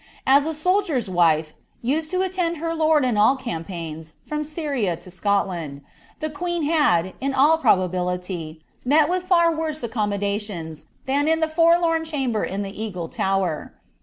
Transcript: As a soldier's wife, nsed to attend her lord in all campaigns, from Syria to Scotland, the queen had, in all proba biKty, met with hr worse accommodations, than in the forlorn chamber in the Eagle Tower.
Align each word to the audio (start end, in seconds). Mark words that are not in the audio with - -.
As 0.25 0.47
a 0.47 0.53
soldier's 0.55 1.07
wife, 1.11 1.53
nsed 1.85 2.09
to 2.09 2.23
attend 2.23 2.57
her 2.57 2.73
lord 2.73 3.05
in 3.05 3.17
all 3.17 3.35
campaigns, 3.35 4.15
from 4.25 4.43
Syria 4.43 4.95
to 4.95 5.11
Scotland, 5.11 5.83
the 6.21 6.29
queen 6.31 6.63
had, 6.63 7.13
in 7.21 7.35
all 7.35 7.59
proba 7.59 7.87
biKty, 7.87 8.61
met 8.83 9.07
with 9.09 9.29
hr 9.29 9.51
worse 9.55 9.83
accommodations, 9.83 10.85
than 11.05 11.27
in 11.27 11.39
the 11.39 11.47
forlorn 11.47 12.03
chamber 12.03 12.43
in 12.43 12.63
the 12.63 12.83
Eagle 12.83 13.09
Tower. 13.09 13.73